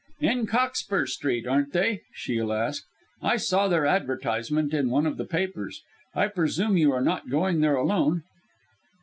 [0.19, 2.87] "In Cockspur Street, aren't they?" Shiel asked.
[3.21, 5.83] "I saw their advertisement in one of the papers.
[6.15, 8.23] I presume you are not going there alone?"